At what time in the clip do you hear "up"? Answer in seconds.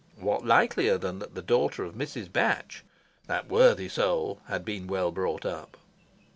5.45-5.77